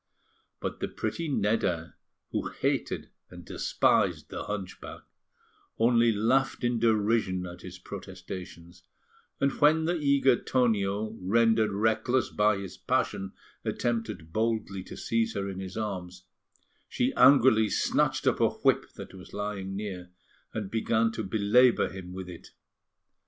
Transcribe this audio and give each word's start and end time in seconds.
But 0.59 0.79
the 0.79 0.87
pretty 0.87 1.27
Nedda, 1.29 1.93
who 2.31 2.49
hated 2.49 3.11
and 3.29 3.45
despised 3.45 4.29
the 4.31 4.45
hunchback, 4.45 5.01
only 5.77 6.11
laughed 6.11 6.63
in 6.63 6.79
derision 6.79 7.45
at 7.45 7.61
his 7.61 7.77
protestations; 7.77 8.81
and 9.39 9.51
when 9.61 9.85
the 9.85 9.97
eager 9.97 10.41
Tonio, 10.41 11.15
rendered 11.21 11.71
reckless 11.71 12.29
by 12.31 12.57
his 12.57 12.77
passion, 12.77 13.33
attempted 13.63 14.33
boldly 14.33 14.81
to 14.85 14.97
seize 14.97 15.35
her 15.35 15.47
in 15.47 15.59
his 15.59 15.77
arms, 15.77 16.23
she 16.89 17.13
angrily 17.13 17.69
snatched 17.69 18.25
up 18.25 18.39
a 18.39 18.49
whip 18.49 18.91
that 18.95 19.13
was 19.13 19.33
lying 19.33 19.75
near, 19.75 20.09
and 20.51 20.71
began 20.71 21.11
to 21.11 21.23
belabour 21.23 21.89
him 21.89 22.11
with 22.11 22.27
it. 22.27 22.47